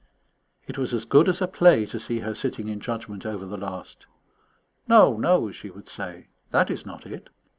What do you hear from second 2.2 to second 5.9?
her sitting in judgment over the last. "No, no," she would